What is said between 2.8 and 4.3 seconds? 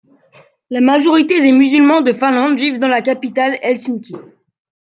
la capitale, Helsinki.